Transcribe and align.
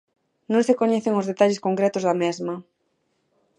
Non 0.51 0.65
se 0.67 0.77
coñecen 0.81 1.17
os 1.19 1.27
detalles 1.31 1.63
concretos 1.65 2.03
da 2.07 2.19
mesma. 2.23 2.55